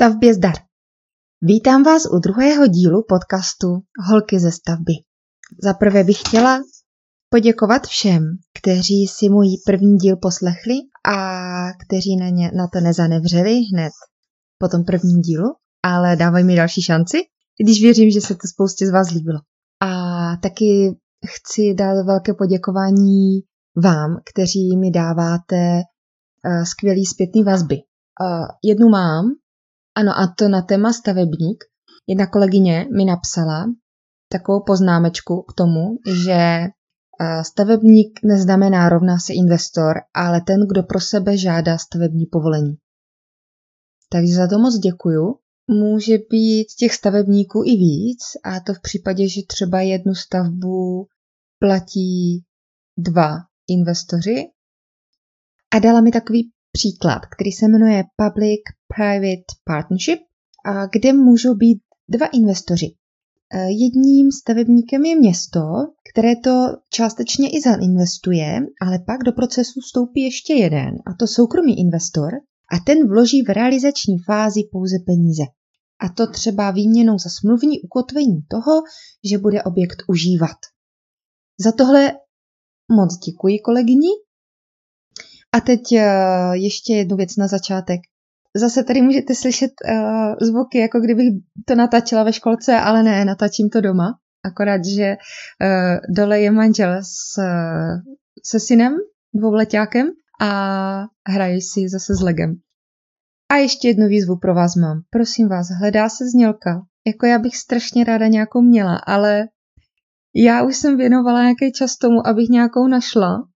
[0.00, 0.54] Stavbě zdar.
[1.42, 3.66] Vítám vás u druhého dílu podcastu
[4.08, 4.92] Holky ze stavby.
[5.62, 6.60] Za prvé bych chtěla
[7.28, 8.22] poděkovat všem,
[8.58, 10.74] kteří si můj první díl poslechli
[11.06, 11.16] a
[11.72, 13.92] kteří na, ně, na to nezanevřeli hned
[14.58, 15.48] po tom prvním dílu,
[15.82, 17.18] ale dávají mi další šanci,
[17.64, 19.38] když věřím, že se to spoustě z vás líbilo.
[19.82, 19.90] A
[20.36, 20.96] taky
[21.26, 23.40] chci dát velké poděkování
[23.76, 25.82] vám, kteří mi dáváte
[26.46, 27.76] uh, skvělý zpětný vazby.
[27.76, 29.24] Uh, jednu mám,
[30.00, 31.64] ano, a to na téma stavebník.
[32.06, 33.66] Jedna kolegyně mi napsala
[34.28, 41.00] takovou poznámečku k tomu, že eh, stavebník neznamená rovná se investor, ale ten, kdo pro
[41.00, 42.74] sebe žádá stavební povolení.
[44.12, 45.34] Takže za to moc děkuju.
[45.70, 51.06] Může být těch stavebníků i víc, a to v případě, že třeba jednu stavbu
[51.58, 52.44] platí
[52.98, 53.38] dva
[53.68, 54.44] investoři.
[55.74, 60.20] A dala mi takový příklad, který se jmenuje Public-Private Partnership,
[60.64, 62.86] a kde můžou být dva investoři.
[62.86, 65.60] E, jedním stavebníkem je město,
[66.12, 71.80] které to částečně i zainvestuje, ale pak do procesu vstoupí ještě jeden, a to soukromý
[71.80, 72.32] investor,
[72.72, 75.42] a ten vloží v realizační fázi pouze peníze.
[76.00, 78.82] A to třeba výměnou za smluvní ukotvení toho,
[79.30, 80.56] že bude objekt užívat.
[81.64, 82.12] Za tohle
[82.90, 84.08] moc děkuji kolegyni
[85.52, 88.00] a teď uh, ještě jednu věc na začátek.
[88.56, 91.26] Zase tady můžete slyšet uh, zvuky, jako kdybych
[91.66, 94.14] to natáčela ve školce, ale ne, natáčím to doma.
[94.44, 97.42] Akorát, že uh, dole je manžel s,
[98.44, 98.96] se synem,
[99.34, 100.06] dvouletákem
[100.40, 100.50] a
[101.28, 102.54] hrají si zase s legem.
[103.52, 105.00] A ještě jednu výzvu pro vás mám.
[105.10, 106.82] Prosím vás, hledá se znělka.
[107.06, 109.48] Jako já bych strašně ráda nějakou měla, ale
[110.34, 113.49] já už jsem věnovala nějaký čas tomu, abych nějakou našla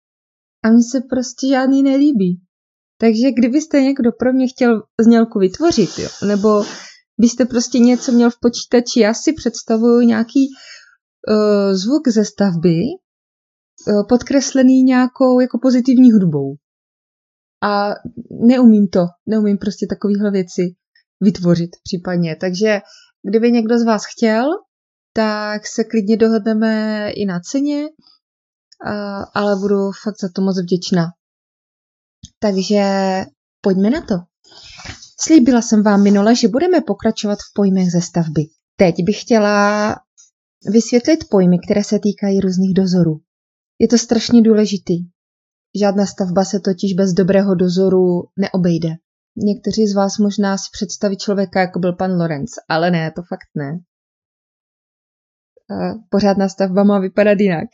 [0.62, 2.40] a mně se prostě žádný nelíbí.
[3.00, 6.64] Takže kdybyste někdo pro mě chtěl znělku vytvořit, jo, nebo
[7.20, 12.76] byste prostě něco měl v počítači, já si představuju nějaký uh, zvuk ze stavby,
[13.88, 16.54] uh, podkreslený nějakou jako pozitivní hudbou.
[17.62, 17.94] A
[18.46, 20.62] neumím to, neumím prostě takovéhle věci
[21.20, 22.36] vytvořit případně.
[22.36, 22.80] Takže
[23.28, 24.44] kdyby někdo z vás chtěl,
[25.12, 27.88] tak se klidně dohodneme i na ceně
[29.34, 31.06] ale budu fakt za to moc vděčná.
[32.38, 32.84] Takže
[33.60, 34.14] pojďme na to.
[35.20, 38.42] Slíbila jsem vám minule, že budeme pokračovat v pojmech ze stavby.
[38.76, 39.96] Teď bych chtěla
[40.70, 43.20] vysvětlit pojmy, které se týkají různých dozorů.
[43.78, 44.98] Je to strašně důležitý.
[45.80, 48.88] Žádná stavba se totiž bez dobrého dozoru neobejde.
[49.36, 53.48] Někteří z vás možná si představí člověka, jako byl pan Lorenz, ale ne, to fakt
[53.54, 53.80] ne.
[56.10, 57.68] Pořádná stavba má vypadat jinak.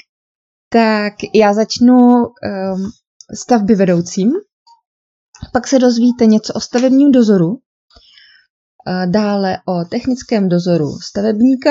[0.68, 2.90] Tak já začnu um,
[3.34, 4.32] stavby vedoucím,
[5.52, 7.62] pak se dozvíte něco o stavebním dozoru,
[9.10, 11.70] dále o technickém dozoru stavebníka,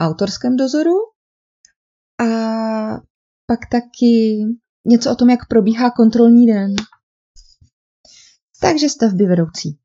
[0.00, 0.94] autorském dozoru
[2.20, 2.26] a
[3.46, 4.42] pak taky
[4.86, 6.74] něco o tom, jak probíhá kontrolní den.
[8.60, 9.78] Takže stavby vedoucí.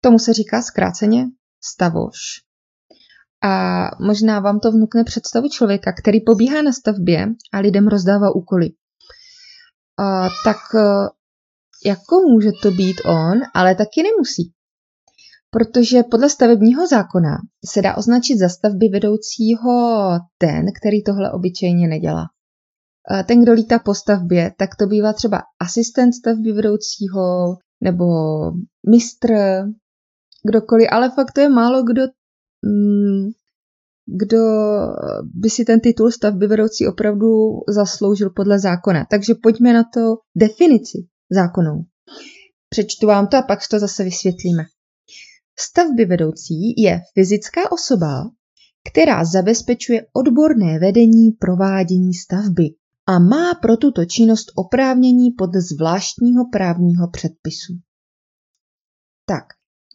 [0.00, 1.26] Tomu se říká zkráceně
[1.64, 2.47] stavoš.
[3.44, 8.68] A možná vám to vnukne představu člověka, který pobíhá na stavbě a lidem rozdává úkoly.
[9.98, 10.80] A, tak e,
[11.88, 14.52] jako může to být on, ale taky nemusí.
[15.50, 22.24] Protože podle stavebního zákona se dá označit za stavby vedoucího ten, který tohle obyčejně nedělá.
[23.26, 28.06] Ten, kdo lítá po stavbě, tak to bývá třeba asistent stavby vedoucího nebo
[28.90, 29.28] mistr,
[30.46, 32.02] kdokoliv, ale fakt to je málo kdo
[34.06, 34.38] kdo
[35.22, 37.28] by si ten titul stavby vedoucí opravdu
[37.68, 39.06] zasloužil podle zákona.
[39.10, 40.98] Takže pojďme na to definici
[41.30, 41.84] zákonou.
[42.68, 44.64] Přečtu vám to a pak to zase vysvětlíme.
[45.58, 48.30] Stavby vedoucí je fyzická osoba,
[48.90, 52.64] která zabezpečuje odborné vedení provádění stavby
[53.06, 57.72] a má pro tuto činnost oprávnění podle zvláštního právního předpisu.
[59.26, 59.44] Tak,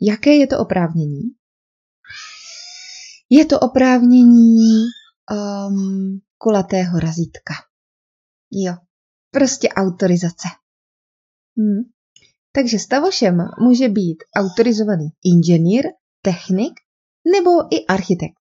[0.01, 1.21] jaké je to oprávnění?
[3.37, 4.73] Je to oprávnění
[5.31, 7.53] um, kulatého razítka.
[8.51, 8.73] Jo,
[9.31, 10.47] prostě autorizace.
[11.57, 11.83] Hmm.
[12.51, 15.85] Takže stavošem může být autorizovaný inženýr,
[16.21, 16.73] technik
[17.33, 18.43] nebo i architekt.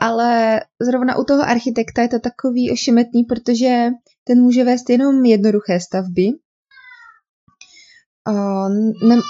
[0.00, 3.88] Ale zrovna u toho architekta je to takový ošemetný, protože
[4.24, 6.28] ten může vést jenom jednoduché stavby.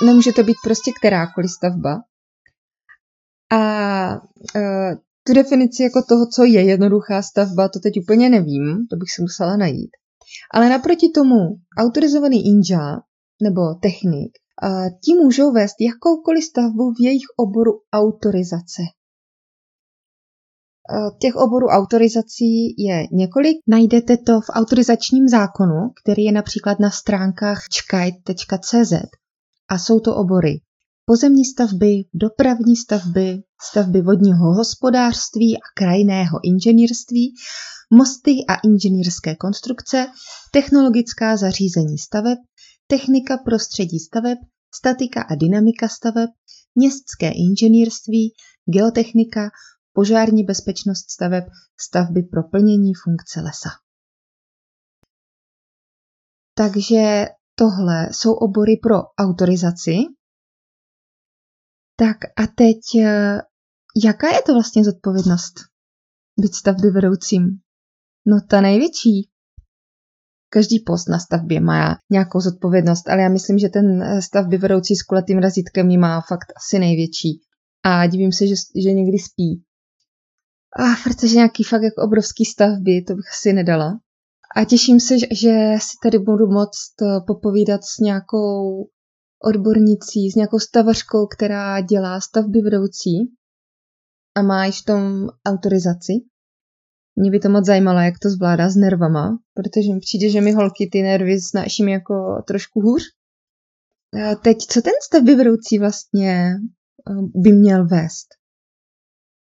[0.07, 2.03] Nemůže to být prostě kterákoliv stavba.
[3.53, 3.59] A
[4.57, 4.95] uh,
[5.27, 9.23] tu definici jako toho, co je jednoduchá stavba, to teď úplně nevím, to bych si
[9.23, 9.91] musela najít.
[10.55, 11.37] Ale naproti tomu
[11.79, 13.01] autorizovaný inža
[13.43, 14.33] nebo technik
[15.05, 18.83] Ti můžou vést jakoukoliv stavbu v jejich oboru autorizace.
[21.21, 23.57] Těch oborů autorizací je několik.
[23.69, 28.93] Najdete to v autorizačním zákonu, který je například na stránkách čkajt.cz
[29.69, 30.61] a jsou to obory
[31.05, 37.35] pozemní stavby, dopravní stavby, stavby vodního hospodářství a krajného inženýrství,
[37.93, 40.07] mosty a inženýrské konstrukce,
[40.53, 42.39] technologická zařízení staveb,
[42.87, 44.39] technika prostředí staveb,
[44.75, 46.31] statika a dynamika staveb,
[46.75, 48.33] městské inženýrství,
[48.65, 49.51] geotechnika,
[49.93, 51.45] požární bezpečnost staveb,
[51.81, 53.69] stavby pro plnění funkce lesa.
[56.55, 59.97] Takže tohle jsou obory pro autorizaci.
[61.97, 63.41] Tak a teď, eh,
[64.05, 65.55] jaká je to vlastně zodpovědnost
[66.41, 67.59] být stavby vedoucím?
[68.27, 69.29] No ta největší.
[70.49, 74.97] Každý post na stavbě má nějakou zodpovědnost, ale já myslím, že ten eh, stavby vedoucí
[74.97, 77.41] s kulatým razítkem má fakt asi největší.
[77.85, 79.63] A divím se, že, že někdy spí.
[80.79, 84.01] A protože nějaký fakt jako obrovský stavby, to bych si nedala.
[84.57, 88.87] A těším se, že si tady budu moct eh, popovídat s nějakou
[89.45, 93.17] odbornicí, s nějakou stavařkou, která dělá stavby vedoucí
[94.35, 96.13] a má již v tom autorizaci.
[97.17, 100.53] Mě by to moc zajímalo, jak to zvládá s nervama, protože mi přijde, že mi
[100.53, 103.03] holky ty nervy snáším jako trošku hůř.
[104.43, 106.57] Teď, co ten stavby vedoucí vlastně
[107.11, 108.27] eh, by měl vést?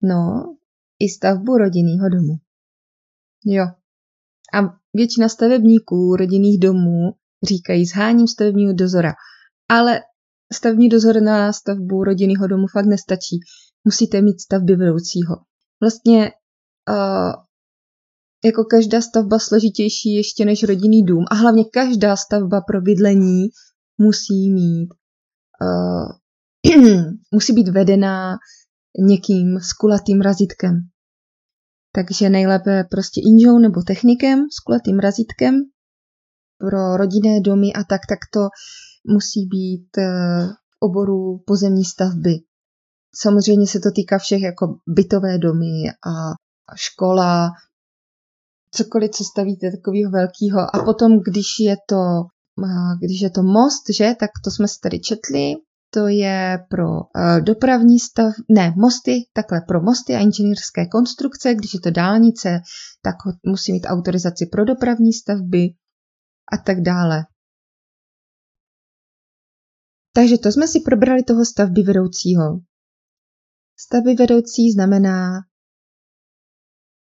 [0.02, 0.54] No,
[0.98, 2.34] i stavbu rodinného domu.
[3.46, 3.64] Jo.
[4.54, 7.12] A většina stavebníků rodinných domů
[7.42, 9.14] říkají zháním stavebního dozora.
[9.68, 10.00] Ale
[10.52, 13.40] stavební dozor na stavbu rodinného domu fakt nestačí.
[13.84, 15.36] Musíte mít stavby vedoucího.
[15.80, 16.32] Vlastně
[16.90, 17.32] uh,
[18.44, 23.48] jako každá stavba složitější ještě než rodinný dům a hlavně každá stavba pro bydlení
[23.98, 24.88] musí mít
[25.62, 26.12] uh,
[27.32, 28.36] musí být vedená
[28.98, 30.80] někým s kulatým razítkem.
[31.94, 35.54] Takže nejlépe prostě inžou nebo technikem s kulatým razítkem
[36.58, 38.40] pro rodinné domy a tak, tak to
[39.08, 42.34] musí být eh, v oboru pozemní stavby.
[43.14, 46.34] Samozřejmě se to týká všech jako bytové domy a
[46.76, 47.50] škola,
[48.70, 50.76] cokoliv, co stavíte takového velkého.
[50.76, 52.02] A potom, když je to,
[52.64, 55.54] eh, když je to most, že, tak to jsme si tady četli,
[55.90, 61.74] to je pro uh, dopravní stav, ne, mosty, takhle pro mosty a inženýrské konstrukce, když
[61.74, 62.60] je to dálnice,
[63.02, 63.14] tak
[63.46, 65.68] musí mít autorizaci pro dopravní stavby
[66.52, 67.24] a tak dále.
[70.16, 72.60] Takže to jsme si probrali toho stavby vedoucího.
[73.78, 75.30] Stavby vedoucí znamená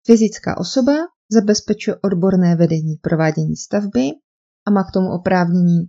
[0.06, 0.94] fyzická osoba
[1.32, 4.02] zabezpečuje odborné vedení provádění stavby
[4.68, 5.80] a má k tomu oprávnění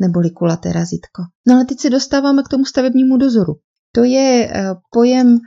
[0.00, 1.22] neboli kulaté razítko.
[1.46, 3.54] No ale teď se dostáváme k tomu stavebnímu dozoru.
[3.92, 5.38] To je eh, pojem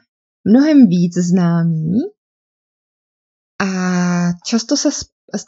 [0.49, 1.97] mnohem víc známý
[3.61, 3.67] a
[4.45, 4.89] často se,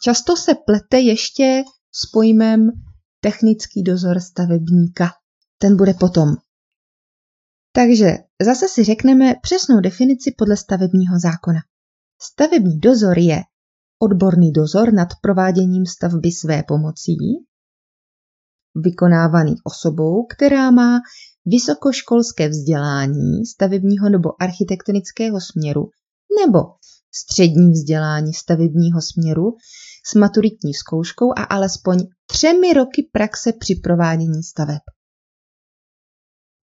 [0.04, 2.72] často se plete ještě s pojmem
[3.20, 5.21] technický dozor stavebníka.
[5.62, 6.36] Ten bude potom.
[7.76, 11.60] Takže zase si řekneme přesnou definici podle stavebního zákona.
[12.22, 13.42] Stavební dozor je
[14.00, 17.18] odborný dozor nad prováděním stavby své pomocí,
[18.76, 21.00] vykonávaný osobou, která má
[21.46, 25.90] vysokoškolské vzdělání stavebního nebo architektonického směru
[26.42, 26.60] nebo
[27.16, 29.56] střední vzdělání stavebního směru
[30.06, 34.82] s maturitní zkouškou a alespoň třemi roky praxe při provádění staveb.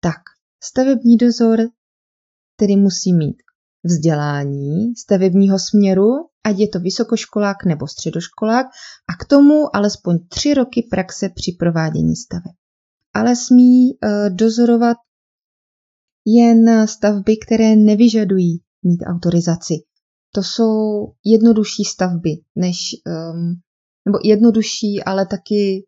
[0.05, 0.21] Tak,
[0.63, 1.59] stavební dozor
[2.59, 3.37] tedy musí mít
[3.83, 6.09] vzdělání stavebního směru,
[6.43, 8.65] ať je to vysokoškolák nebo středoškolák,
[9.09, 12.55] a k tomu alespoň tři roky praxe při provádění staveb.
[13.13, 14.97] Ale smí uh, dozorovat
[16.25, 19.73] jen stavby, které nevyžadují mít autorizaci.
[20.35, 23.61] To jsou jednodušší stavby, než, um,
[24.05, 25.85] nebo jednodušší, ale taky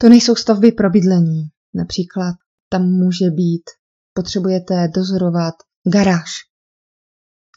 [0.00, 1.42] to nejsou stavby pro bydlení.
[1.74, 2.34] Například
[2.68, 3.64] tam může být,
[4.12, 5.54] potřebujete dozorovat
[5.94, 6.30] garáž.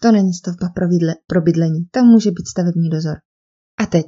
[0.01, 3.17] To není stavba pro, bydle, pro bydlení, tam může být stavební dozor.
[3.77, 4.07] A teď,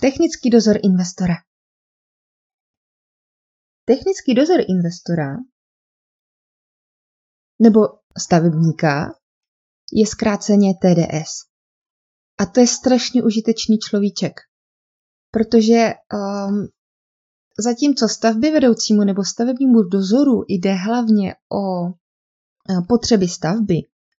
[0.00, 1.34] technický dozor investora.
[3.84, 5.36] Technický dozor investora
[7.62, 7.80] nebo
[8.18, 9.12] stavebníka
[9.92, 11.32] je zkráceně TDS.
[12.38, 14.32] A to je strašně užitečný človíček,
[15.30, 16.68] protože um,
[17.58, 23.74] zatímco stavby vedoucímu nebo stavebnímu dozoru jde hlavně o uh, potřeby stavby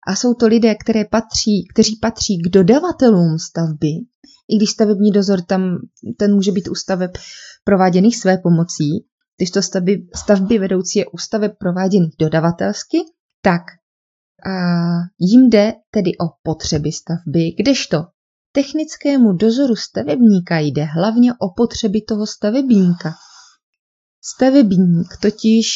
[0.07, 3.87] a jsou to lidé, které patří, kteří patří k dodavatelům stavby,
[4.49, 5.77] i když stavební dozor tam,
[6.17, 7.11] ten může být u staveb
[7.63, 9.05] prováděných své pomocí,
[9.37, 12.97] když to stavby, stavby vedoucí je u staveb prováděných dodavatelsky,
[13.41, 13.61] tak
[14.45, 14.51] a
[15.19, 17.97] jim jde tedy o potřeby stavby, kdežto
[18.51, 23.13] technickému dozoru stavebníka jde hlavně o potřeby toho stavebníka.
[24.23, 25.67] Stavebník totiž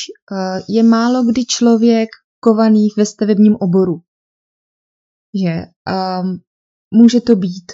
[0.69, 4.01] je málo kdy člověk kovaný ve stavebním oboru.
[5.43, 5.61] Že
[6.21, 6.41] um,
[6.91, 7.71] může to být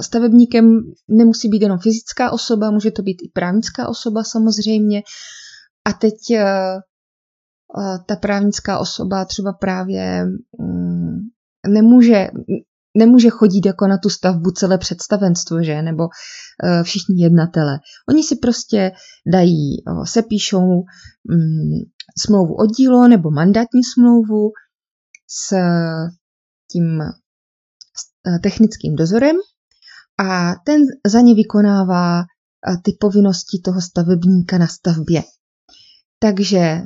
[0.00, 5.02] stavebníkem nemusí být jenom fyzická osoba, může to být i právnická osoba samozřejmě.
[5.84, 6.14] A teď
[8.06, 10.24] ta právnická osoba třeba právě
[10.58, 11.18] mm,
[11.68, 12.28] nemůže,
[12.96, 17.78] nemůže chodit jako na tu stavbu celé představenstvo, že, nebo uh, všichni jednatele.
[18.08, 18.92] Oni si prostě
[19.32, 20.84] dají, uh, sepíšou um,
[22.18, 24.50] smlouvu o dílo nebo mandátní smlouvu
[25.28, 25.56] s
[26.72, 29.36] tím uh, technickým dozorem
[30.18, 35.22] a ten za ně vykonává uh, ty povinnosti toho stavebníka na stavbě.
[36.18, 36.82] Takže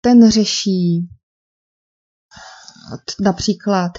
[0.00, 1.08] ten řeší
[3.20, 3.92] například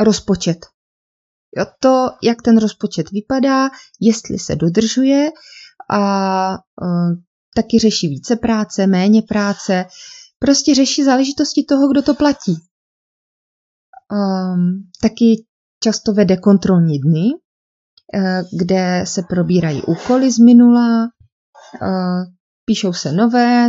[0.00, 0.66] rozpočet.
[1.56, 3.68] Jo, to, jak ten rozpočet vypadá,
[4.00, 5.30] jestli se dodržuje
[5.90, 7.12] a uh,
[7.54, 9.84] taky řeší více práce, méně práce,
[10.38, 12.56] prostě řeší záležitosti toho, kdo to platí.
[14.12, 15.44] Um, taky
[15.82, 21.02] často vede kontrolní dny, uh, kde se probírají úkoly z minula,
[21.82, 22.24] uh,
[22.64, 23.68] píšou se nové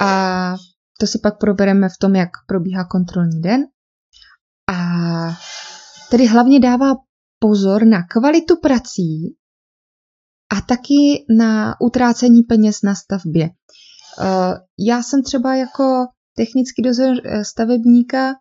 [0.00, 0.54] a
[1.00, 3.64] to si pak probereme v tom, jak probíhá kontrolní den.
[4.72, 4.76] A
[6.10, 6.94] tedy hlavně dává
[7.38, 9.36] pozor na kvalitu prací
[10.52, 13.50] a taky na utrácení peněz na stavbě.
[14.20, 16.06] Eh, já jsem třeba jako
[16.36, 18.34] technický dozor eh, stavebníka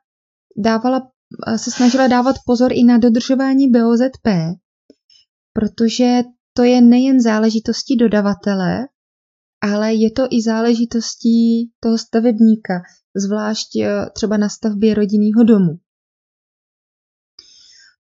[0.57, 1.11] dávala,
[1.47, 4.27] eh, se snažila dávat pozor i na dodržování BOZP,
[5.53, 6.21] protože
[6.53, 8.87] to je nejen záležitostí dodavatele,
[9.61, 12.73] ale je to i záležitostí toho stavebníka,
[13.15, 13.67] zvlášť
[14.13, 15.79] třeba na stavbě rodinného domu.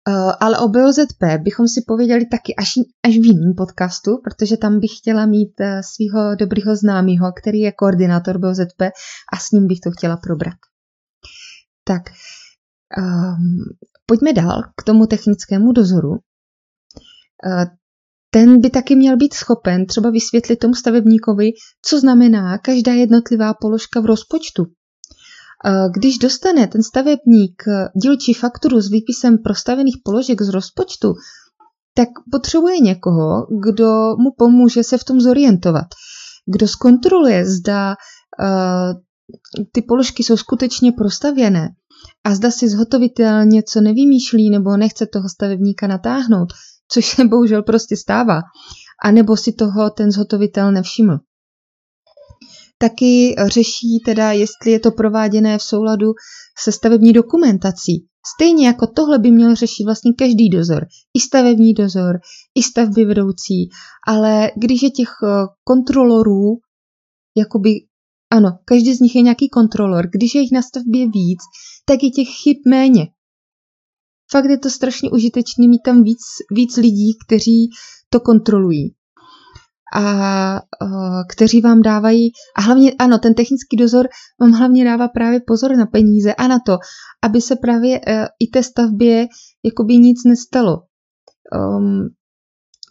[0.08, 2.72] Uh, ale o BOZP bychom si pověděli taky až,
[3.04, 7.72] až v jiném podcastu, protože tam bych chtěla mít uh, svého dobrýho známého, který je
[7.72, 8.82] koordinátor BOZP
[9.32, 10.56] a s ním bych to chtěla probrat.
[11.84, 12.02] Tak,
[12.98, 13.64] um,
[14.06, 16.10] pojďme dál k tomu technickému dozoru.
[16.10, 17.64] Uh,
[18.30, 21.50] ten by taky měl být schopen třeba vysvětlit tomu stavebníkovi,
[21.86, 24.64] co znamená každá jednotlivá položka v rozpočtu.
[25.94, 27.62] Když dostane ten stavebník
[28.02, 31.14] dílčí fakturu s výpisem prostavených položek z rozpočtu,
[31.94, 35.86] tak potřebuje někoho, kdo mu pomůže se v tom zorientovat.
[36.46, 37.96] Kdo zkontroluje, zda
[38.40, 39.00] uh,
[39.72, 41.68] ty položky jsou skutečně prostavěné
[42.24, 46.52] a zda si zhotovitel něco nevymýšlí nebo nechce toho stavebníka natáhnout,
[46.92, 48.40] což se bohužel prostě stává,
[49.04, 51.18] anebo si toho ten zhotovitel nevšiml.
[52.78, 56.06] Taky řeší teda, jestli je to prováděné v souladu
[56.58, 58.06] se stavební dokumentací.
[58.34, 60.86] Stejně jako tohle by měl řešit vlastně každý dozor.
[61.14, 62.18] I stavební dozor,
[62.54, 63.68] i stavby vedoucí.
[64.08, 66.58] Ale když je těch eh, kontrolorů,
[67.36, 67.70] jakoby,
[68.30, 70.08] ano, každý z nich je nějaký kontrolor.
[70.12, 71.40] Když je jich na stavbě víc,
[71.84, 73.06] tak je těch chyb méně.
[74.30, 77.70] Fakt je to strašně užitečný mít tam víc, víc lidí, kteří
[78.08, 78.94] to kontrolují
[79.94, 80.60] a
[81.30, 84.08] kteří vám dávají, a hlavně, ano, ten technický dozor
[84.40, 86.78] vám hlavně dává právě pozor na peníze a na to,
[87.22, 89.26] aby se právě uh, i té stavbě
[89.64, 90.76] jakoby nic nestalo.
[91.54, 92.08] Um,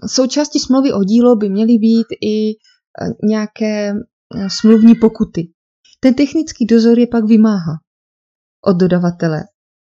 [0.08, 5.52] součástí smlouvy o dílo by měly být i uh, nějaké uh, smluvní pokuty.
[6.00, 7.74] Ten technický dozor je pak vymáhá
[8.68, 9.44] od dodavatele.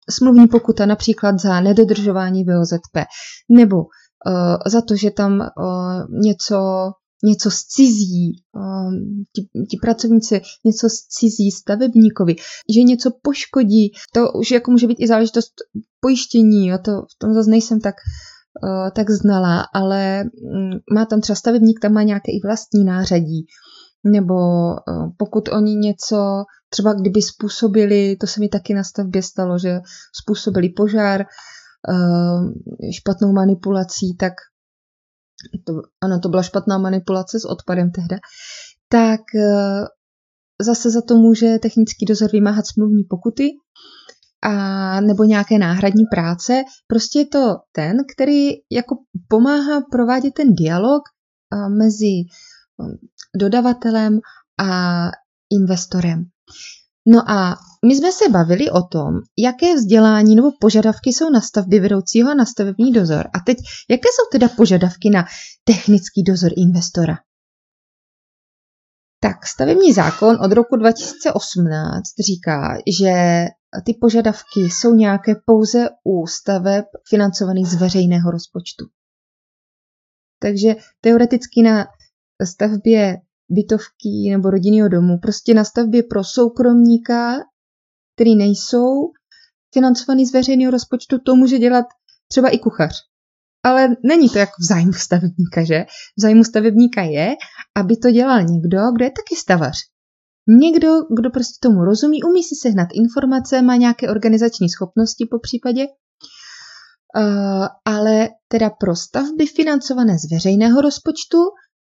[0.09, 3.07] Smluvní pokuta například za nedodržování BOZP
[3.49, 6.55] nebo uh, za to, že tam uh, něco
[7.23, 12.35] něco zcizí, um, ti, ti pracovníci něco zcizí stavebníkovi,
[12.75, 15.53] že něco poškodí, to už jako může být i záležitost
[15.99, 17.95] pojištění, jo, to v tom zase nejsem tak,
[18.63, 23.45] uh, tak znala, ale um, má tam třeba stavebník, tam má nějaké i vlastní nářadí,
[24.03, 29.59] nebo uh, pokud oni něco, třeba kdyby způsobili, to se mi taky na stavbě stalo,
[29.59, 29.79] že
[30.21, 31.25] způsobili požár,
[31.89, 32.51] uh,
[32.91, 34.33] špatnou manipulací, tak
[35.63, 38.17] to, ano, to byla špatná manipulace s odpadem tehda,
[38.89, 39.85] tak eh,
[40.61, 43.49] zase za to může technický dozor vymáhat smluvní pokuty
[44.43, 46.63] a nebo nějaké náhradní práce.
[46.87, 48.95] Prostě je to ten, který jako
[49.27, 51.01] pomáhá provádět ten dialog
[51.53, 52.97] eh, mezi eh,
[53.37, 54.19] dodavatelem
[54.59, 55.09] a
[55.51, 56.25] investorem.
[57.07, 57.55] No a
[57.85, 62.33] my jsme se bavili o tom, jaké vzdělání nebo požadavky jsou na stavby vedoucího a
[62.33, 63.27] na stavební dozor.
[63.33, 63.57] A teď,
[63.89, 65.25] jaké jsou teda požadavky na
[65.63, 67.15] technický dozor investora?
[69.19, 73.45] Tak stavební zákon od roku 2018 říká, že
[73.85, 78.85] ty požadavky jsou nějaké pouze u staveb financovaných z veřejného rozpočtu.
[80.39, 81.85] Takže teoreticky na
[82.45, 83.17] stavbě
[83.49, 87.35] bytovky nebo rodinného domu, prostě na stavbě pro soukromníka,
[88.15, 89.11] který nejsou
[89.73, 91.85] financovaný z veřejného rozpočtu, to může dělat
[92.27, 92.95] třeba i kuchař.
[93.65, 95.85] Ale není to jako v zájmu stavebníka, že?
[96.17, 97.35] V zájmu stavebníka je,
[97.75, 99.77] aby to dělal někdo, kdo je taky stavař.
[100.47, 105.85] Někdo, kdo prostě tomu rozumí, umí si sehnat informace, má nějaké organizační schopnosti po případě,
[107.17, 111.37] uh, ale teda pro stavby financované z veřejného rozpočtu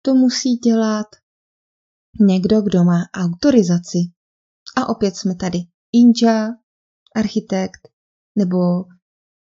[0.03, 1.07] to musí dělat
[2.21, 3.99] někdo, kdo má autorizaci.
[4.77, 5.59] A opět jsme tady
[5.93, 6.49] inža,
[7.17, 7.89] architekt
[8.39, 8.57] nebo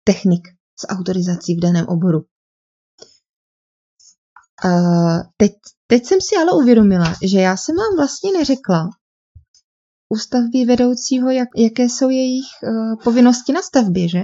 [0.03, 0.47] technik
[0.79, 2.19] s autorizací v daném oboru.
[4.65, 5.51] Uh, teď,
[5.87, 8.89] teď jsem si ale uvědomila, že já jsem vám vlastně neřekla
[10.09, 14.23] u stavby vedoucího, jak, jaké jsou jejich uh, povinnosti na stavbě, že?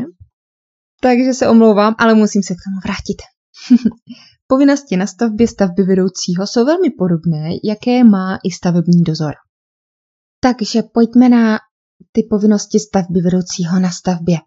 [1.02, 3.22] Takže se omlouvám, ale musím se k tomu vrátit.
[4.48, 9.34] Povinnosti na stavbě stavby vedoucího jsou velmi podobné, jaké má i stavební dozor.
[10.40, 11.60] Takže pojďme na
[12.12, 14.38] ty povinnosti stavby vedoucího na stavbě.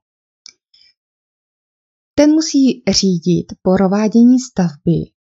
[2.14, 5.19] Ten musí řídit provádění stavby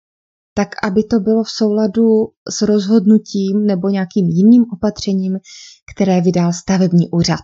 [0.53, 5.37] tak, aby to bylo v souladu s rozhodnutím nebo nějakým jiným opatřením,
[5.95, 7.39] které vydal stavební úřad.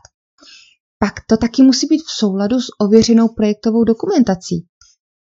[1.00, 4.67] Pak to taky musí být v souladu s ověřenou projektovou dokumentací.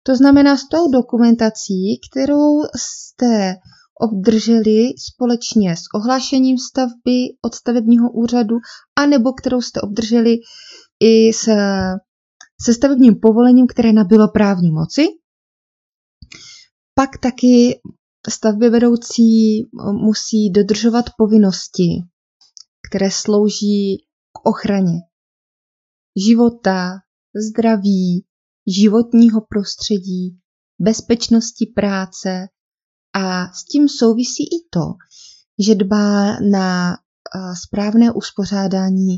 [0.08, 3.56] To znamená s tou dokumentací, kterou jste
[4.02, 8.56] obdrželi společně s ohlášením stavby od stavebního úřadu,
[8.96, 10.36] anebo kterou jste obdrželi
[11.00, 11.50] i s,
[12.62, 15.08] se stavebním povolením, které nabylo právní moci.
[16.94, 17.80] Pak taky
[18.30, 21.90] stavby vedoucí musí dodržovat povinnosti,
[22.90, 23.98] které slouží
[24.32, 25.00] k ochraně
[26.27, 26.92] života,
[27.50, 28.25] zdraví,
[28.68, 30.40] životního prostředí,
[30.80, 32.48] bezpečnosti práce
[33.14, 34.82] a s tím souvisí i to,
[35.60, 36.98] že dbá na
[37.66, 39.18] správné uspořádání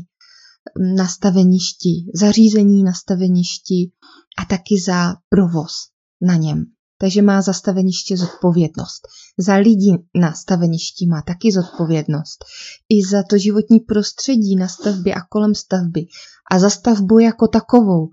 [0.96, 3.92] nastaveništi, zařízení nastaveništi
[4.38, 5.72] a taky za provoz
[6.20, 6.64] na něm.
[6.98, 9.08] Takže má za staveniště zodpovědnost.
[9.38, 12.44] Za lidi na staveništi má taky zodpovědnost.
[12.88, 16.06] I za to životní prostředí na stavbě a kolem stavby.
[16.52, 18.08] A za stavbu jako takovou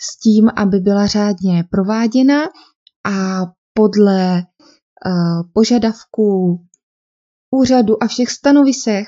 [0.00, 2.44] s tím, aby byla řádně prováděna
[3.06, 4.42] a podle
[5.06, 6.60] uh, požadavků
[7.50, 9.06] úřadu a všech stanovisek,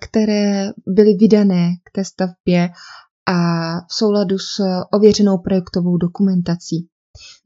[0.00, 2.70] které byly vydané k té stavbě
[3.28, 3.36] a
[3.80, 4.60] v souladu s
[4.92, 6.88] ověřenou projektovou dokumentací.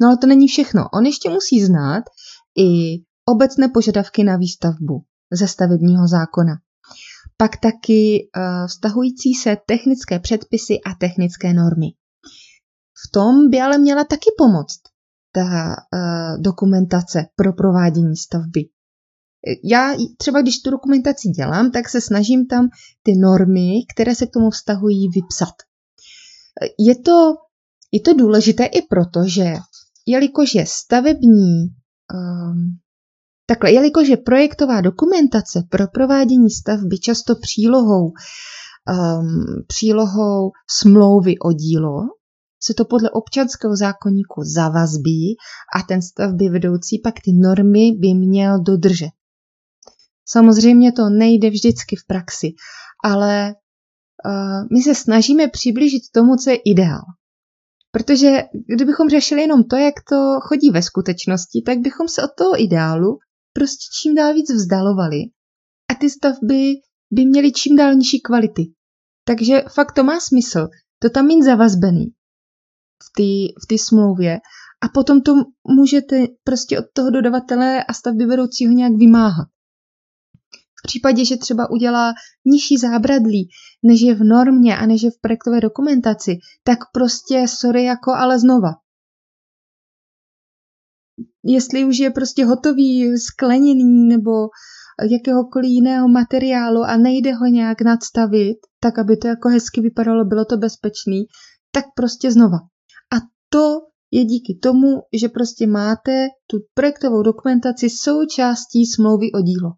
[0.00, 0.88] No ale to není všechno.
[0.94, 2.04] On ještě musí znát
[2.58, 6.54] i obecné požadavky na výstavbu ze stavebního zákona.
[7.36, 11.86] Pak taky uh, vztahující se technické předpisy a technické normy.
[13.06, 14.80] V tom by ale měla taky pomoct
[15.32, 18.60] ta uh, dokumentace pro provádění stavby.
[19.64, 22.68] Já třeba, když tu dokumentaci dělám, tak se snažím tam
[23.02, 25.54] ty normy, které se k tomu vztahují, vypsat.
[26.78, 27.34] Je to,
[27.92, 29.54] je to důležité i proto, že
[30.06, 31.62] jelikož je stavební,
[32.14, 32.78] um,
[33.46, 42.00] takhle, jelikož je projektová dokumentace pro provádění stavby často přílohou, um, přílohou smlouvy o dílo,
[42.66, 45.36] se to podle občanského zákonníku zavazbí
[45.76, 49.10] a ten stavby vedoucí pak ty normy by měl dodržet.
[50.28, 52.48] Samozřejmě to nejde vždycky v praxi,
[53.04, 57.00] ale uh, my se snažíme přiblížit tomu, co je ideál.
[57.90, 58.42] Protože
[58.74, 63.18] kdybychom řešili jenom to, jak to chodí ve skutečnosti, tak bychom se od toho ideálu
[63.52, 65.18] prostě čím dál víc vzdalovali
[65.90, 66.72] a ty stavby
[67.10, 68.62] by měly čím dál nižší kvality.
[69.24, 72.06] Takže fakt to má smysl to tam mít zavazbený
[73.62, 74.40] v té smlouvě
[74.84, 75.34] a potom to
[75.68, 79.48] můžete prostě od toho dodavatele a stavby vedoucího nějak vymáhat.
[80.54, 82.12] V případě, že třeba udělá
[82.44, 83.48] nižší zábradlí,
[83.82, 88.38] než je v normě a než je v projektové dokumentaci, tak prostě sorry jako ale
[88.38, 88.70] znova.
[91.44, 94.30] Jestli už je prostě hotový, skleněný nebo
[95.10, 100.44] jakéhokoliv jiného materiálu a nejde ho nějak nadstavit, tak aby to jako hezky vypadalo, bylo
[100.44, 101.24] to bezpečný,
[101.72, 102.58] tak prostě znova.
[103.54, 109.70] To je díky tomu, že prostě máte tu projektovou dokumentaci součástí smlouvy o dílo.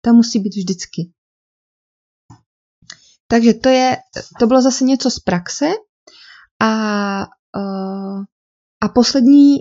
[0.00, 1.12] Ta musí být vždycky.
[3.26, 3.96] Takže to, je,
[4.40, 5.66] to bylo zase něco z praxe.
[6.60, 6.70] A,
[7.56, 8.22] uh,
[8.80, 9.56] a poslední,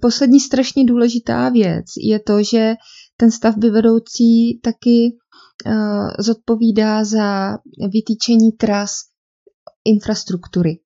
[0.00, 2.74] poslední strašně důležitá věc je to, že
[3.16, 5.16] ten stavby vedoucí taky
[5.66, 7.58] uh, zodpovídá za
[7.92, 8.90] vytýčení tras
[9.84, 10.78] infrastruktury.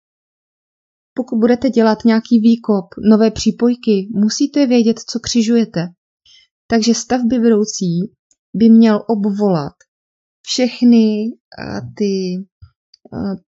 [1.17, 5.89] Pokud budete dělat nějaký výkop, nové přípojky, musíte vědět, co křižujete.
[6.67, 8.13] Takže stavby vedoucí
[8.55, 9.73] by měl obvolat
[10.43, 11.25] všechny
[11.97, 12.45] ty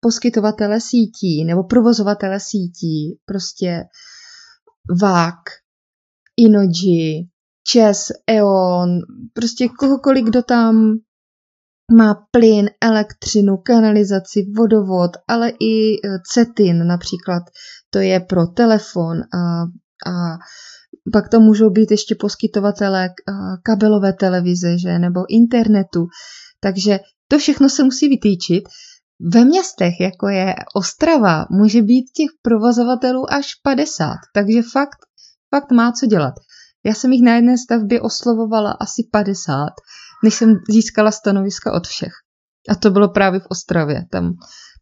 [0.00, 3.84] poskytovatele sítí nebo provozovatele sítí, prostě
[5.02, 5.40] VAK,
[6.36, 7.28] Inoji,
[7.66, 8.88] ČES, E.ON,
[9.32, 10.98] prostě kohokoliv, kdo tam
[11.92, 15.98] má plyn, elektřinu, kanalizaci, vodovod, ale i e,
[16.32, 17.42] CETIN například,
[17.90, 19.62] to je pro telefon a,
[20.10, 20.38] a
[21.12, 23.08] pak to můžou být ještě poskytovatele
[23.62, 26.06] kabelové televize, že, nebo internetu.
[26.60, 28.64] Takže to všechno se musí vytýčit.
[29.34, 34.98] Ve městech, jako je Ostrava, může být těch provozovatelů až 50, takže fakt,
[35.54, 36.34] fakt má co dělat.
[36.84, 39.68] Já jsem jich na jedné stavbě oslovovala asi 50,
[40.24, 42.12] než jsem získala stanoviska od všech.
[42.68, 44.04] A to bylo právě v Ostravě.
[44.10, 44.32] Tam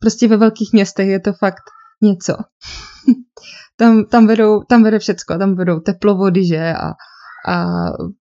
[0.00, 1.62] prostě ve velkých městech je to fakt
[2.02, 2.36] něco.
[3.76, 6.72] tam, tam, vedou, tam vede všecko, tam vedou teplovody, že?
[6.72, 6.88] A,
[7.48, 7.64] a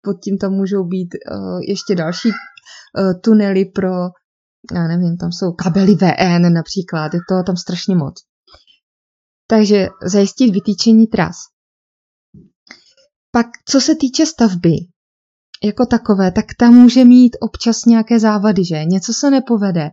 [0.02, 3.92] pod tím tam můžou být uh, ještě další uh, tunely pro,
[4.74, 8.14] já nevím, tam jsou kabely VN například, je to tam strašně moc.
[9.46, 11.36] Takže zajistit vytýčení tras.
[13.30, 14.76] Pak, co se týče stavby,
[15.64, 19.90] jako takové, tak tam může mít občas nějaké závady, že něco se nepovede.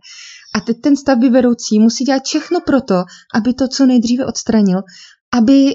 [0.54, 3.04] A teď ten stavby vedoucí musí dělat všechno pro to,
[3.34, 4.78] aby to co nejdříve odstranil,
[5.32, 5.70] aby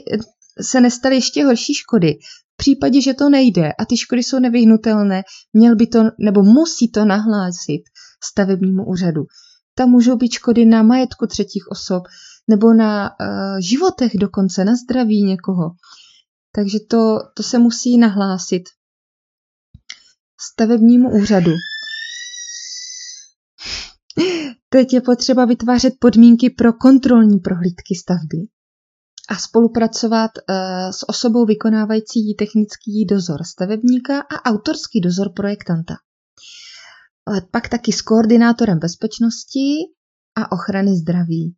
[0.61, 2.13] se nestaly ještě horší škody.
[2.53, 6.91] V případě, že to nejde a ty škody jsou nevyhnutelné, měl by to nebo musí
[6.91, 7.81] to nahlásit
[8.23, 9.21] stavebnímu úřadu.
[9.75, 12.03] Tam můžou být škody na majetku třetích osob
[12.47, 15.71] nebo na uh, životech dokonce, na zdraví někoho.
[16.55, 18.63] Takže to, to se musí nahlásit
[20.39, 21.51] stavebnímu úřadu.
[24.69, 28.37] Teď je potřeba vytvářet podmínky pro kontrolní prohlídky stavby
[29.29, 35.93] a spolupracovat uh, s osobou vykonávající technický dozor stavebníka a autorský dozor projektanta.
[37.27, 39.75] Ale pak taky s koordinátorem bezpečnosti
[40.37, 41.55] a ochrany zdraví.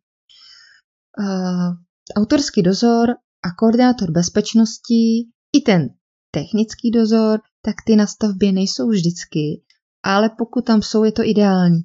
[1.18, 1.74] Uh,
[2.16, 3.10] autorský dozor
[3.42, 5.88] a koordinátor bezpečnosti i ten
[6.30, 9.62] technický dozor, tak ty na stavbě nejsou vždycky,
[10.02, 11.80] ale pokud tam jsou, je to ideální.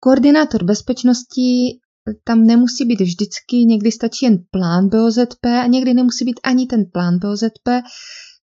[0.00, 1.78] Koordinátor bezpečnosti
[2.24, 6.84] tam nemusí být vždycky, někdy stačí jen plán BOZP a někdy nemusí být ani ten
[6.92, 7.68] plán BOZP.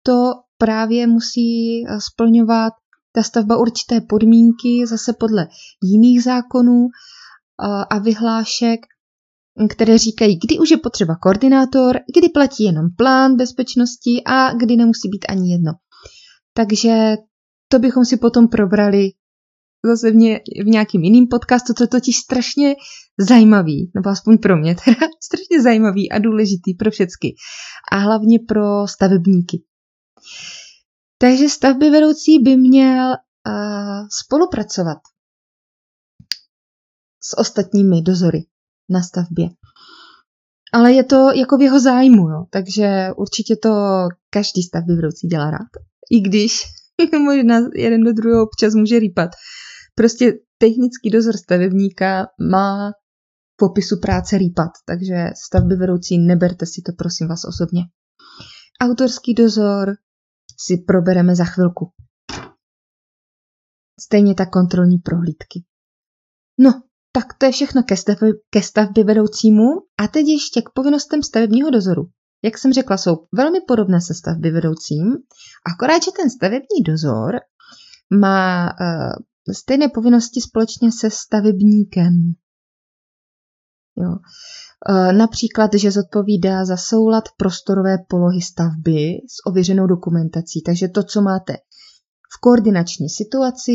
[0.04, 2.74] To právě musí eh, splňovat
[3.12, 5.48] ta stavba určité podmínky, zase podle
[5.84, 8.80] jiných zákonů eh, a vyhlášek,
[9.70, 15.10] které říkají, kdy už je potřeba koordinátor, kdy platí jenom plán bezpečnosti a kdy nemusí
[15.10, 15.72] být ani jedno.
[16.54, 17.16] Takže
[17.68, 19.10] to bychom si potom probrali
[19.86, 22.76] zase v, ně, v nějakým jiným podcastu, to je totiž strašně
[23.20, 27.34] zajímavý, nebo aspoň pro mě teda, strašně zajímavý a důležitý pro všechny.
[27.92, 29.64] A hlavně pro stavebníky.
[31.18, 34.98] Takže stavby vedoucí by měl uh, spolupracovat
[37.24, 38.46] s ostatními dozory
[38.90, 39.50] na stavbě.
[40.74, 42.46] Ale je to jako v jeho zájmu, jo.
[42.50, 43.70] takže určitě to
[44.30, 45.70] každý stavby vedoucí dělá rád.
[46.12, 46.64] I když
[47.26, 49.30] možná jeden do druhého občas může rýpat.
[49.96, 56.92] Prostě technický dozor stavebníka má v popisu práce rýpat, takže stavby vedoucí neberte si to
[56.98, 57.82] prosím vás osobně.
[58.82, 59.96] Autorský dozor
[60.60, 61.92] si probereme za chvilku.
[64.00, 65.64] Stejně tak kontrolní prohlídky.
[66.60, 66.82] No,
[67.16, 69.64] tak to je všechno ke stavbě, ke stavbě vedoucímu.
[70.00, 72.04] A teď ještě k povinnostem stavebního dozoru.
[72.44, 75.04] Jak jsem řekla, jsou velmi podobné se stavby vedoucím,
[75.74, 77.40] akorát, že ten stavební dozor
[78.20, 82.14] má uh, stejné povinnosti společně se stavebníkem.
[83.98, 84.10] Jo.
[84.90, 90.62] Uh, například, že zodpovídá za soulad prostorové polohy stavby s ověřenou dokumentací.
[90.66, 91.54] Takže to, co máte
[92.36, 93.72] v koordinační situaci,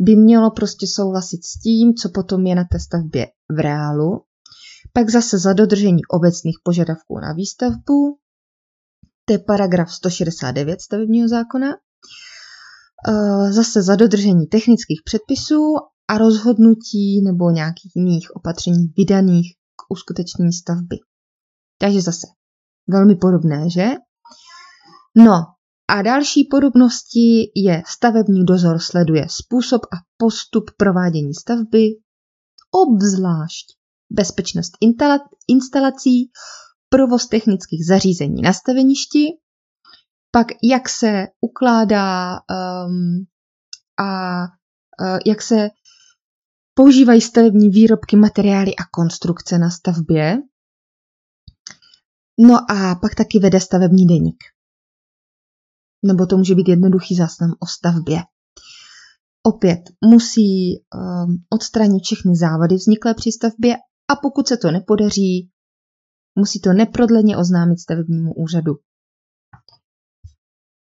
[0.00, 4.24] by mělo prostě souhlasit s tím, co potom je na té stavbě v reálu.
[4.92, 8.18] Pak zase za dodržení obecných požadavků na výstavbu,
[9.24, 11.68] to je paragraf 169 stavebního zákona,
[13.08, 15.74] eh, zase za dodržení technických předpisů
[16.08, 20.96] a rozhodnutí nebo nějakých jiných opatření vydaných k uskutečnění stavby.
[21.78, 22.26] Takže zase
[22.88, 23.88] velmi podobné, že?
[25.16, 25.44] No
[25.90, 31.86] A další podobnosti je stavební dozor sleduje způsob a postup provádění stavby,
[32.70, 33.66] obzvlášť
[34.10, 34.72] bezpečnost
[35.48, 36.30] instalací,
[36.88, 39.26] provoz technických zařízení na staveništi,
[40.30, 43.26] pak jak se ukládá um,
[43.98, 45.68] a uh, jak se
[46.74, 50.38] používají stavební výrobky, materiály a konstrukce na stavbě.
[52.40, 54.44] No a pak taky vede stavební deník.
[56.02, 58.22] Nebo to může být jednoduchý záznam o stavbě.
[59.42, 63.76] Opět musí um, odstranit všechny závady vzniklé při stavbě
[64.10, 65.50] a pokud se to nepodaří,
[66.38, 68.72] musí to neprodleně oznámit stavebnímu úřadu.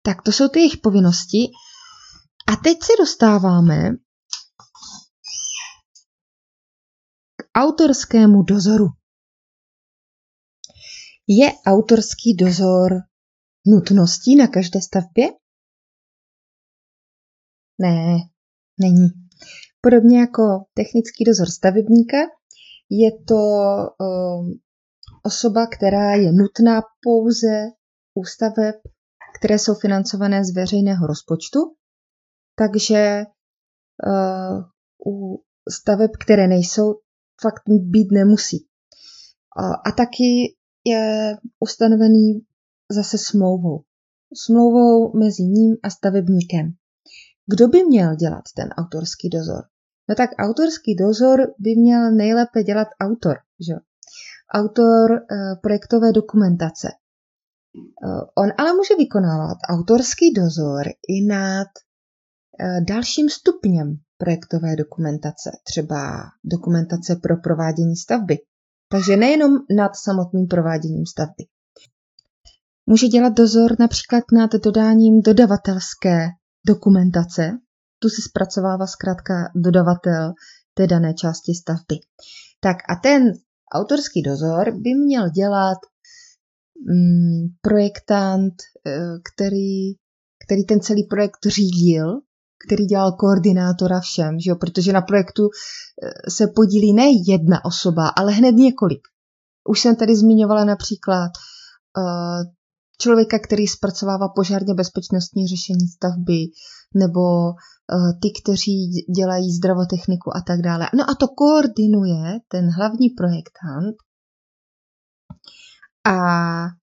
[0.03, 1.38] Tak to jsou ty jejich povinnosti.
[2.53, 3.90] A teď se dostáváme
[7.37, 8.87] k autorskému dozoru.
[11.29, 12.92] Je autorský dozor
[13.66, 15.29] nutností na každé stavbě?
[17.79, 18.16] Ne,
[18.81, 19.09] není.
[19.81, 20.42] Podobně jako
[20.75, 22.16] technický dozor stavebníka,
[22.90, 24.61] je to um,
[25.23, 27.68] osoba, která je nutná pouze
[28.14, 28.75] u staveb,
[29.38, 31.59] které jsou financované z veřejného rozpočtu,
[32.55, 33.23] takže
[34.07, 34.64] uh,
[35.12, 36.94] u staveb, které nejsou,
[37.42, 38.66] fakt být nemusí.
[39.61, 42.40] Uh, a taky je ustanovený
[42.90, 43.83] zase smlouvou.
[44.44, 46.72] Smlouvou mezi ním a stavebníkem.
[47.46, 49.62] Kdo by měl dělat ten autorský dozor?
[50.09, 53.37] No tak autorský dozor by měl nejlépe dělat autor,
[53.68, 53.74] že?
[54.55, 55.18] Autor uh,
[55.62, 56.88] projektové dokumentace.
[58.05, 66.22] Uh, on ale může vykonávat autorský dozor i nad uh, dalším stupněm projektové dokumentace, třeba
[66.44, 68.38] dokumentace pro provádění stavby.
[68.88, 71.44] Takže nejenom nad samotným prováděním stavby.
[72.87, 76.29] Může dělat dozor například nad dodáním dodavatelské
[76.66, 77.51] dokumentace,
[77.99, 80.33] tu si zpracovává zkrátka dodavatel
[80.75, 81.97] té dané části stavby.
[82.61, 83.33] Tak a ten
[83.75, 85.79] autorský dozor by měl dělat
[86.88, 88.55] mm, projektant,
[88.87, 89.01] eh,
[89.33, 89.95] který,
[90.47, 92.21] který ten celý projekt řídil,
[92.66, 94.57] který dělal koordinátora všem, že jo?
[94.57, 99.01] protože na projektu eh, se podílí ne jedna osoba, ale hned několik.
[99.69, 101.31] Už jsem tady zmiňovala například
[101.99, 102.53] uh,
[103.01, 106.41] člověka, který zpracovává požárně bezpečnostní řešení stavby,
[106.95, 110.89] nebo uh, ty, kteří dělají zdravotechniku a tak dále.
[110.95, 113.97] No a to koordinuje ten hlavní projektant
[116.07, 116.17] a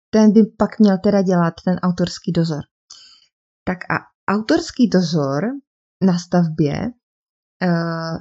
[0.10, 2.62] ten by pak měl teda dělat ten autorský dozor.
[3.64, 3.96] Tak a
[4.28, 5.44] autorský dozor
[6.04, 6.92] na stavbě,
[7.64, 8.18] uh,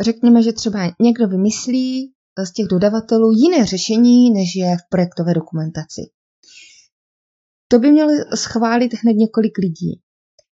[0.00, 2.12] řekněme, že třeba někdo vymyslí
[2.44, 6.02] z těch dodavatelů jiné řešení, než je v projektové dokumentaci.
[7.68, 10.00] To by měl schválit hned několik lidí.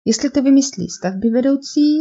[0.04, 2.00] Jestli to vymyslí stavby vedoucí,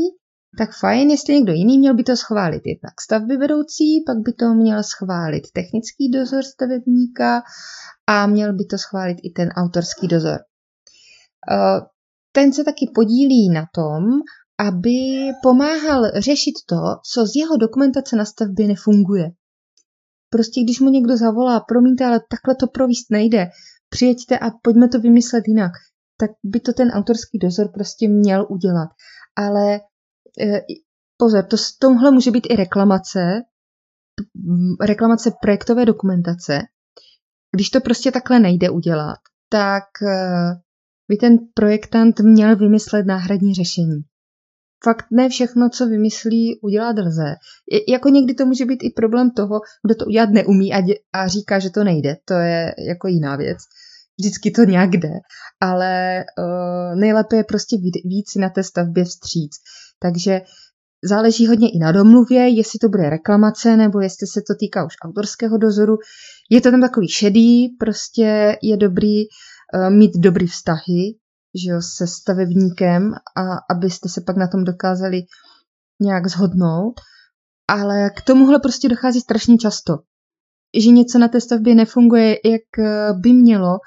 [0.57, 4.53] tak fajn, jestli někdo jiný měl by to schválit jednak stavby vedoucí, pak by to
[4.53, 7.43] měl schválit technický dozor stavebníka
[8.07, 10.39] a měl by to schválit i ten autorský dozor.
[11.51, 11.81] Eh,
[12.31, 14.03] ten se taky podílí na tom,
[14.59, 16.75] aby pomáhal řešit to,
[17.13, 19.31] co z jeho dokumentace na stavbě nefunguje.
[20.29, 23.49] Prostě když mu někdo zavolá, promiňte, ale takhle to províst nejde,
[23.93, 25.71] přijeďte a pojďme to vymyslet jinak,
[26.17, 28.89] tak by to ten autorský dozor prostě měl udělat.
[29.37, 30.61] Ale e,
[31.17, 33.41] pozor, to s tomhle může být i reklamace,
[34.81, 36.61] reklamace projektové dokumentace.
[37.55, 40.15] Když to prostě takhle nejde udělat, tak e,
[41.09, 44.01] by ten projektant měl vymyslet náhradní řešení.
[44.83, 47.35] Fakt ne všechno, co vymyslí, udělat lze.
[47.87, 51.27] Jako někdy to může být i problém toho, kdo to udělat neumí a, dě, a
[51.27, 52.17] říká, že to nejde.
[52.25, 53.57] To je jako jiná věc
[54.19, 55.13] vždycky to nějak jde,
[55.61, 59.51] ale uh, nejlépe je prostě víc na té stavbě vstříc.
[59.99, 60.41] Takže
[61.03, 64.93] záleží hodně i na domluvě, jestli to bude reklamace nebo jestli se to týká už
[65.05, 65.97] autorského dozoru.
[66.49, 71.21] Je to tam takový šedý, prostě je dobrý uh, mít dobrý vztahy
[71.55, 75.21] že jo, se stavebníkem, a abyste se pak na tom dokázali
[76.01, 76.93] nějak zhodnout.
[77.67, 79.93] Ale k tomuhle prostě dochází strašně často
[80.79, 83.77] že něco na té stavbě nefunguje, jak eh, by mělo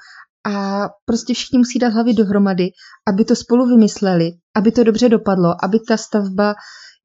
[0.45, 2.69] a prostě všichni musí dát hlavy dohromady,
[3.07, 6.55] aby to spolu vymysleli, aby to dobře dopadlo, aby ta stavba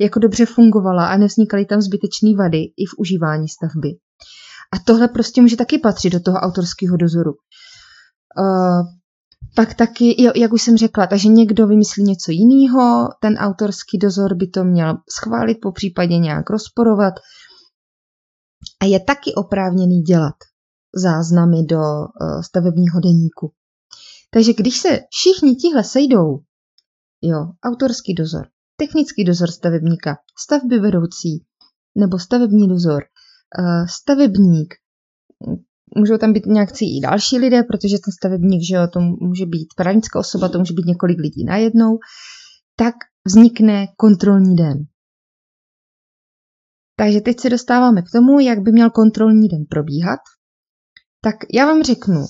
[0.01, 3.89] jako dobře fungovala a nevznikaly tam zbytečné vady i v užívání stavby.
[4.73, 7.33] A tohle prostě může taky patřit do toho autorského dozoru.
[8.39, 8.83] Uh,
[9.55, 14.47] pak taky, jak už jsem řekla, takže někdo vymyslí něco jiného, ten autorský dozor by
[14.47, 17.15] to měl schválit, po případě nějak rozporovat,
[18.81, 20.35] a je taky oprávněný dělat
[20.95, 23.53] záznamy do eh, stavebního deníku.
[24.31, 26.41] Takže když se všichni tihle sejdou,
[27.23, 28.47] jo, autorský dozor,
[28.77, 31.45] technický dozor stavebníka, stavby vedoucí
[31.99, 33.03] nebo stavební dozor,
[33.59, 34.75] eh, stavebník,
[35.97, 39.69] můžou tam být nějakcí i další lidé, protože ten stavebník, že jo, to může být
[39.77, 41.99] právnická osoba, to může být několik lidí najednou,
[42.77, 42.95] tak
[43.27, 44.79] vznikne kontrolní den.
[47.01, 50.21] Takže teď se dostáváme k tomu, jak by měl kontrolní den probíhat.
[51.25, 52.25] Tak já vám řeknu,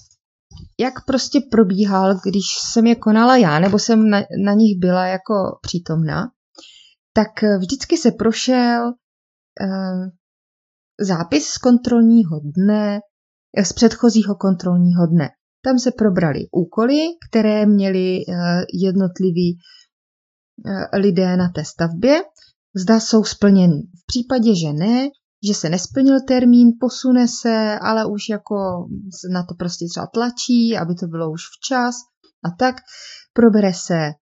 [0.80, 5.34] jak prostě probíhal, když jsem je konala já, nebo jsem na, na nich byla jako
[5.62, 6.26] přítomná,
[7.14, 7.28] tak
[7.58, 10.06] vždycky se prošel uh,
[11.00, 13.00] zápis z kontrolního dne,
[13.56, 15.28] eh, z předchozího kontrolního dne.
[15.64, 16.98] Tam se probrali úkoly,
[17.30, 18.34] které měli uh,
[18.82, 19.58] jednotliví
[20.66, 22.22] uh, lidé na té stavbě,
[22.76, 23.82] zda jsou splněny.
[24.02, 25.08] V případě, že ne,
[25.48, 28.54] že se nesplnil termín, posune se, ale už jako
[29.32, 31.94] na to prostě třeba tlačí, aby to bylo už včas
[32.44, 32.76] a tak.
[33.32, 34.14] Probere se eh,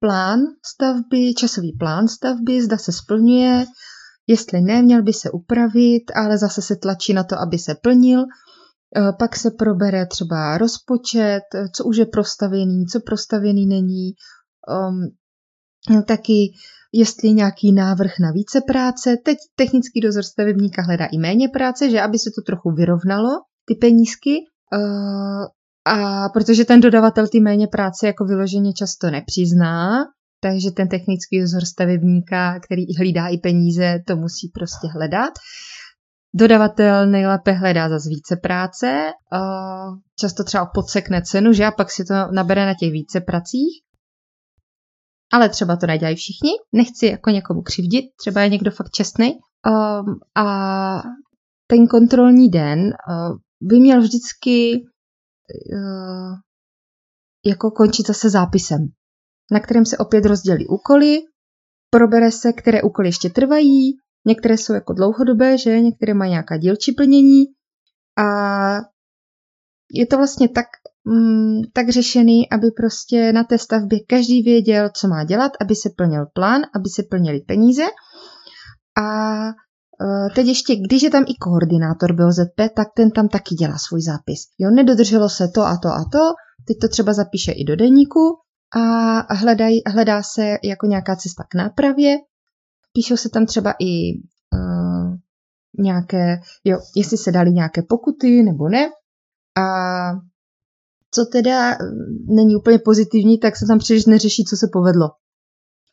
[0.00, 0.40] plán
[0.74, 3.66] stavby, časový plán stavby, zda se splňuje,
[4.26, 8.20] jestli ne, měl by se upravit, ale zase se tlačí na to, aby se plnil.
[8.20, 11.42] Eh, pak se probere třeba rozpočet,
[11.74, 14.12] co už je prostavený, co prostavený není.
[14.88, 15.10] Um,
[16.06, 16.52] taky
[16.92, 19.16] jestli nějaký návrh na více práce.
[19.24, 23.28] Teď technický dozor stavebníka hledá i méně práce, že aby se to trochu vyrovnalo,
[23.68, 24.36] ty penízky.
[24.72, 25.44] Uh,
[25.84, 29.98] a protože ten dodavatel ty méně práce jako vyloženě často nepřizná,
[30.40, 35.32] takže ten technický dozor stavebníka, který hlídá i peníze, to musí prostě hledat.
[36.34, 42.04] Dodavatel nejlépe hledá za více práce, uh, často třeba podsekne cenu, že a pak si
[42.04, 43.89] to nabere na těch více pracích
[45.32, 46.50] ale třeba to nedělají všichni.
[46.72, 49.38] Nechci jako někomu křivdit, třeba je někdo fakt čestný.
[49.66, 51.02] Um, a
[51.66, 54.84] ten kontrolní den uh, by měl vždycky
[55.72, 56.34] uh,
[57.46, 58.88] jako končit zase zápisem,
[59.52, 61.18] na kterém se opět rozdělí úkoly,
[61.90, 63.92] probere se, které úkoly ještě trvají,
[64.26, 67.44] některé jsou jako dlouhodobé, že některé mají nějaká dílčí plnění
[68.18, 68.24] a
[69.92, 70.66] je to vlastně tak
[71.04, 75.90] mm, tak řešený, aby prostě na té stavbě každý věděl, co má dělat, aby se
[75.96, 77.82] plnil plán, aby se plnily peníze.
[79.02, 79.52] A e,
[80.34, 84.40] teď ještě, když je tam i koordinátor BOZP, tak ten tam taky dělá svůj zápis.
[84.58, 86.18] Jo, nedodrželo se to a to a to,
[86.66, 88.20] teď to třeba zapíše i do deníku
[88.76, 92.16] a hledaj, hledá se jako nějaká cesta k nápravě.
[92.92, 94.18] Píšou se tam třeba i
[94.54, 95.16] uh,
[95.78, 98.88] nějaké, jo, jestli se dali nějaké pokuty nebo ne.
[99.58, 99.64] A
[101.14, 105.08] co teda mm, není úplně pozitivní, tak se tam příliš neřeší, co se povedlo.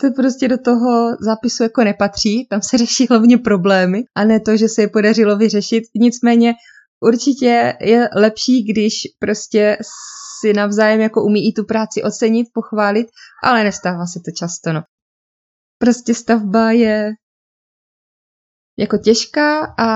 [0.01, 4.57] To prostě do toho zápisu jako nepatří, tam se řeší hlavně problémy a ne to,
[4.57, 5.83] že se je podařilo vyřešit.
[5.95, 6.53] Nicméně
[7.01, 9.77] určitě je lepší, když prostě
[10.39, 13.07] si navzájem jako umí i tu práci ocenit, pochválit,
[13.43, 14.81] ale nestává se to často, no.
[15.79, 17.11] Prostě stavba je
[18.79, 19.89] jako těžká a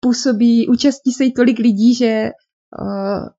[0.00, 2.30] působí, účastní se jí tolik lidí, že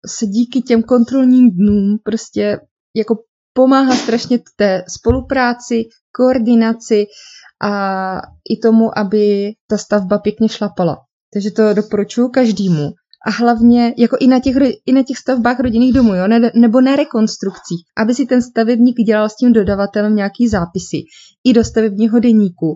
[0.08, 2.60] se díky těm kontrolním dnům prostě
[2.96, 3.16] jako
[3.54, 7.06] pomáhá strašně té spolupráci, koordinaci
[7.64, 7.72] a
[8.50, 10.98] i tomu, aby ta stavba pěkně šlapala.
[11.34, 12.92] Takže to doporučuji každému.
[13.28, 16.82] A hlavně jako i na těch, i na těch stavbách rodinných domů, jo, ne, nebo
[16.82, 20.98] na rekonstrukcích, aby si ten stavebník dělal s tím dodavatelem nějaký zápisy
[21.44, 22.76] i do stavebního deníku.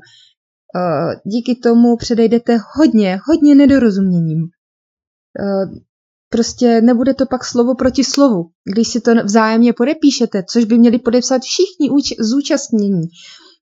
[1.25, 4.37] Díky tomu předejdete hodně, hodně nedorozuměním
[6.31, 10.99] Prostě nebude to pak slovo proti slovu, když si to vzájemně podepíšete, což by měli
[10.99, 13.01] podepsat všichni úč- zúčastnění.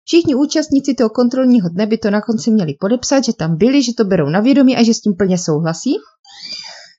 [0.05, 3.91] Všichni účastníci toho kontrolního dne by to na konci měli podepsat, že tam byli, že
[3.97, 5.95] to berou na vědomí a že s tím plně souhlasí.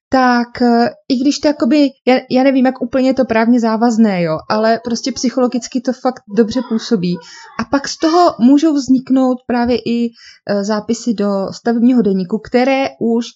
[0.08, 4.38] Tak eh, i když to jakoby, já, já nevím, jak úplně to právně závazné, jo,
[4.50, 7.16] ale prostě psychologicky to fakt dobře působí.
[7.60, 13.26] A pak z toho můžou vzniknout právě i eh, zápisy do stavebního deníku, které už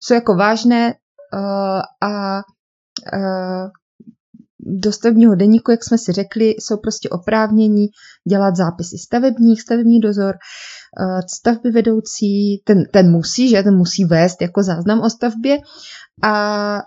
[0.00, 0.94] jsou jako vážné,
[2.02, 2.38] a
[3.12, 3.68] eh,
[4.58, 7.86] do stavebního deníku, jak jsme si řekli, jsou prostě oprávnění
[8.28, 14.42] dělat zápisy stavebních, stavební dozor, eh, stavby vedoucí, ten, ten musí, že ten musí vést
[14.42, 15.58] jako záznam o stavbě
[16.24, 16.78] a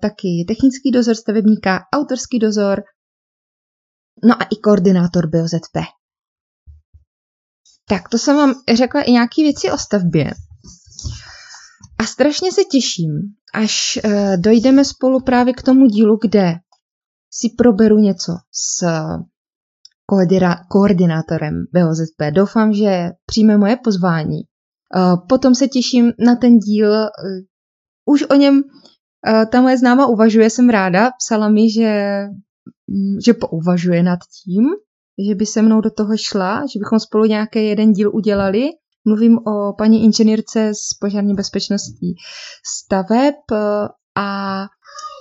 [0.00, 2.82] taky technický dozor stavebníka, autorský dozor,
[4.24, 5.76] no a i koordinátor BOZP.
[7.88, 10.30] Tak to jsem vám řekla i nějaké věci o stavbě.
[11.98, 13.12] A strašně se těším,
[13.56, 16.54] až uh, dojdeme spolu právě k tomu dílu, kde
[17.30, 18.86] si proberu něco s
[20.68, 22.34] koordinátorem BOZP.
[22.34, 24.40] Doufám, že přijme moje pozvání.
[24.96, 26.90] Uh, potom se těším na ten díl.
[26.90, 27.06] Uh,
[28.04, 28.62] už o něm
[29.52, 32.22] ta moje známa uvažuje, jsem ráda, psala mi, že,
[32.86, 34.64] mm, že pouvažuje nad tím,
[35.28, 38.68] že by se mnou do toho šla, že bychom spolu nějaký jeden díl udělali.
[39.06, 42.14] Mluvím o paní inženýrce z požární bezpečnosti
[42.76, 43.56] staveb eh,
[44.16, 44.62] a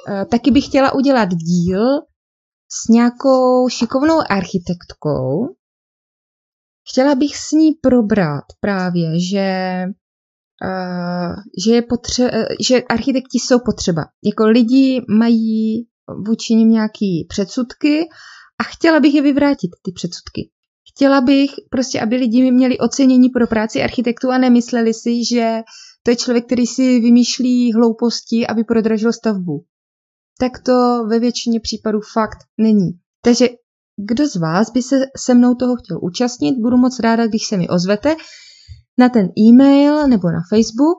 [0.09, 1.81] eh, taky bych chtěla udělat díl
[2.71, 5.55] s nějakou šikovnou architektkou.
[6.89, 9.83] Chtěla bych s ní probrat právě, že,
[10.63, 14.01] uh, že, je potře- že architekti jsou potřeba.
[14.23, 15.87] Jako lidi mají
[16.27, 18.09] vůči nim nějaký předsudky
[18.59, 20.51] a chtěla bych je vyvrátit, ty předsudky.
[20.95, 25.61] Chtěla bych prostě, aby lidi měli ocenění pro práci architektů a nemysleli si, že
[26.03, 29.63] to je člověk, který si vymýšlí hlouposti, aby prodražil stavbu.
[30.39, 32.91] Tak to ve většině případů fakt není.
[33.21, 33.49] Takže
[33.97, 37.57] kdo z vás by se se mnou toho chtěl účastnit, budu moc ráda, když se
[37.57, 38.15] mi ozvete
[38.97, 40.97] na ten e-mail nebo na Facebook.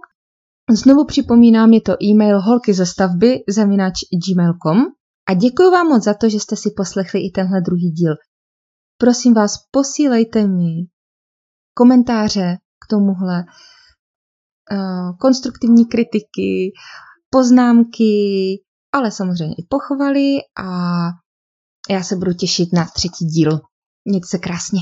[0.71, 3.95] Znovu připomínám, je to e-mail holky ze stavby zaminač
[4.27, 4.79] gmail.com
[5.29, 8.15] a děkuji vám moc za to, že jste si poslechli i tenhle druhý díl.
[8.99, 10.73] Prosím vás, posílejte mi
[11.75, 13.45] komentáře k tomuhle,
[14.73, 16.73] eh, konstruktivní kritiky,
[17.31, 18.15] poznámky,
[18.93, 20.71] ale samozřejmě i pochvaly a
[21.91, 23.61] já se budu těšit na třetí díl.
[24.05, 24.81] Mějte se krásně.